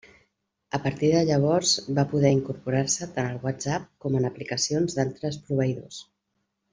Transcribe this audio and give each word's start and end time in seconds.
A 0.77 0.77
partir 0.85 1.09
de 1.15 1.19
llavors 1.27 1.73
va 1.99 2.05
poder 2.15 2.31
incorporar-se 2.37 3.09
tant 3.19 3.29
al 3.35 3.45
WhatsApp 3.45 3.85
com 4.07 4.17
en 4.21 4.25
aplicacions 4.31 4.97
d'altres 5.01 5.39
proveïdors. 5.51 6.01